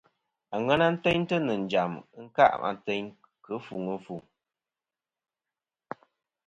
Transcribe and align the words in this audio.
Aŋena 0.55 0.87
teyntɨ 1.03 1.35
nɨ̀ 1.45 1.57
njàm 1.63 1.91
teyntɨ 1.95 2.13
ɨnkâˈ 2.19 2.51
ateyn 2.69 3.05
kɨ 3.43 3.51
ɨfuŋ 3.57 3.83
ɨfuŋ. 3.95 4.21